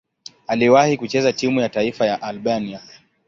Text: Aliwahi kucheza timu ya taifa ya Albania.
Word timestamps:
Aliwahi 0.47 0.97
kucheza 0.97 1.33
timu 1.33 1.59
ya 1.61 1.69
taifa 1.69 2.05
ya 2.05 2.21
Albania. 2.21 2.81